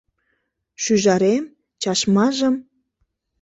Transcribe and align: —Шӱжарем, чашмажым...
—Шӱжарем, 0.83 1.43
чашмажым... 1.81 2.55